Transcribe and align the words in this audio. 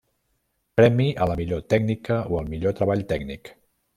Premi 0.79 1.05
a 1.25 1.27
la 1.33 1.35
millor 1.41 1.61
tècnica 1.75 2.17
o 2.33 2.39
al 2.39 2.51
millor 2.55 2.75
treball 2.79 3.07
tècnic. 3.15 3.55